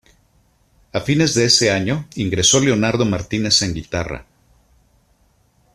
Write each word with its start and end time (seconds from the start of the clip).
Afines 0.93 1.35
de 1.35 1.45
ese 1.45 1.69
año 1.69 2.07
ingresó 2.15 2.59
Leonardo 2.59 3.05
Martínez 3.05 3.61
en 3.61 3.75
guitarra. 3.75 4.25